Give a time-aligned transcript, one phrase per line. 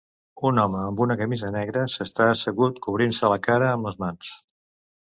[0.49, 4.35] Un home amb una camisa negra s'està assegut cobrint-se la cara amb les mans.